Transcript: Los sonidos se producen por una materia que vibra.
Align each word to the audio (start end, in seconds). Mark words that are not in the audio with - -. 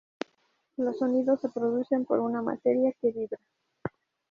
Los 0.77 0.97
sonidos 0.97 1.41
se 1.41 1.49
producen 1.49 2.05
por 2.05 2.21
una 2.21 2.41
materia 2.41 2.91
que 2.99 3.11
vibra. 3.11 3.37